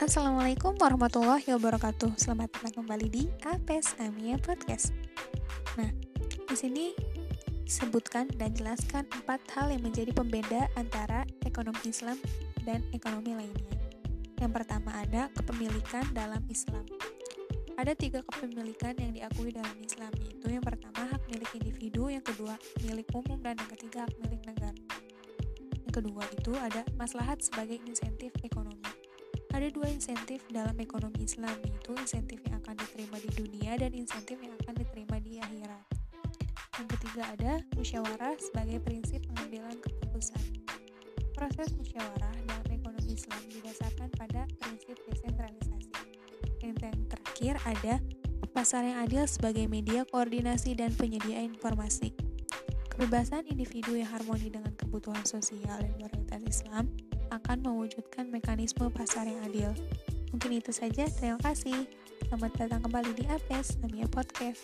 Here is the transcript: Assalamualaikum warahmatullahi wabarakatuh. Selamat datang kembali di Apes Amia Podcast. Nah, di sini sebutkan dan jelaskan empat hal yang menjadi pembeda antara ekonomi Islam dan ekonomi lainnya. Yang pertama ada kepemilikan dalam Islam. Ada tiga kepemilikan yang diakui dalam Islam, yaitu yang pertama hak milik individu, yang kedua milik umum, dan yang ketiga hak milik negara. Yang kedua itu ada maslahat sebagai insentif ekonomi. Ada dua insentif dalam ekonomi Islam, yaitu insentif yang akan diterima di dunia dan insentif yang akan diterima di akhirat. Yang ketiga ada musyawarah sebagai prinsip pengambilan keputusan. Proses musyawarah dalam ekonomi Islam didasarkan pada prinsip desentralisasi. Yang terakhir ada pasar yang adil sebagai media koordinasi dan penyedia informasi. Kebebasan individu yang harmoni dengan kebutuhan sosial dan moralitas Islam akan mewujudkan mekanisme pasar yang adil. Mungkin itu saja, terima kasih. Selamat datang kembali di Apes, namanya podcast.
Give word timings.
Assalamualaikum 0.00 0.80
warahmatullahi 0.80 1.44
wabarakatuh. 1.44 2.16
Selamat 2.16 2.48
datang 2.56 2.80
kembali 2.80 3.12
di 3.12 3.28
Apes 3.44 4.00
Amia 4.00 4.40
Podcast. 4.40 4.96
Nah, 5.76 5.92
di 6.24 6.56
sini 6.56 6.96
sebutkan 7.68 8.24
dan 8.40 8.56
jelaskan 8.56 9.04
empat 9.12 9.44
hal 9.52 9.68
yang 9.68 9.84
menjadi 9.84 10.08
pembeda 10.16 10.72
antara 10.80 11.28
ekonomi 11.44 11.92
Islam 11.92 12.16
dan 12.64 12.80
ekonomi 12.96 13.44
lainnya. 13.44 13.76
Yang 14.40 14.64
pertama 14.64 14.88
ada 15.04 15.28
kepemilikan 15.36 16.08
dalam 16.16 16.40
Islam. 16.48 16.88
Ada 17.76 17.92
tiga 17.92 18.24
kepemilikan 18.24 18.96
yang 18.96 19.12
diakui 19.12 19.52
dalam 19.52 19.76
Islam, 19.84 20.16
yaitu 20.16 20.48
yang 20.48 20.64
pertama 20.64 21.12
hak 21.12 21.28
milik 21.28 21.52
individu, 21.60 22.08
yang 22.08 22.24
kedua 22.24 22.56
milik 22.88 23.04
umum, 23.12 23.36
dan 23.44 23.52
yang 23.52 23.68
ketiga 23.76 24.08
hak 24.08 24.16
milik 24.24 24.40
negara. 24.48 24.80
Yang 25.84 25.92
kedua 25.92 26.24
itu 26.32 26.56
ada 26.56 26.88
maslahat 26.96 27.44
sebagai 27.44 27.76
insentif 27.84 28.32
ekonomi. 28.40 28.79
Ada 29.50 29.66
dua 29.74 29.90
insentif 29.90 30.46
dalam 30.46 30.78
ekonomi 30.78 31.26
Islam, 31.26 31.58
yaitu 31.66 31.90
insentif 31.98 32.38
yang 32.46 32.62
akan 32.62 32.78
diterima 32.78 33.18
di 33.18 33.30
dunia 33.34 33.72
dan 33.74 33.90
insentif 33.98 34.38
yang 34.38 34.54
akan 34.62 34.74
diterima 34.78 35.18
di 35.18 35.42
akhirat. 35.42 35.84
Yang 36.78 36.88
ketiga 36.96 37.22
ada 37.34 37.52
musyawarah 37.74 38.38
sebagai 38.38 38.78
prinsip 38.80 39.20
pengambilan 39.26 39.74
keputusan. 39.82 40.42
Proses 41.34 41.74
musyawarah 41.74 42.34
dalam 42.46 42.66
ekonomi 42.70 43.18
Islam 43.18 43.42
didasarkan 43.50 44.08
pada 44.14 44.46
prinsip 44.62 44.96
desentralisasi. 45.10 45.92
Yang 46.62 46.76
terakhir 47.10 47.54
ada 47.66 47.94
pasar 48.54 48.86
yang 48.86 49.02
adil 49.02 49.26
sebagai 49.26 49.66
media 49.66 50.06
koordinasi 50.06 50.78
dan 50.78 50.94
penyedia 50.94 51.42
informasi. 51.42 52.14
Kebebasan 52.94 53.50
individu 53.50 53.98
yang 53.98 54.14
harmoni 54.14 54.46
dengan 54.46 54.72
kebutuhan 54.78 55.26
sosial 55.26 55.80
dan 55.80 55.92
moralitas 55.98 56.42
Islam 56.46 56.86
akan 57.30 57.62
mewujudkan 57.64 58.28
mekanisme 58.28 58.90
pasar 58.90 59.26
yang 59.26 59.40
adil. 59.46 59.70
Mungkin 60.30 60.62
itu 60.62 60.70
saja, 60.70 61.06
terima 61.10 61.38
kasih. 61.42 61.86
Selamat 62.30 62.52
datang 62.58 62.82
kembali 62.86 63.10
di 63.18 63.24
Apes, 63.26 63.78
namanya 63.82 64.06
podcast. 64.10 64.62